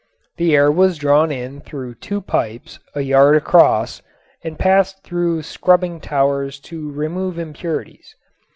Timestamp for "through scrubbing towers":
5.03-6.59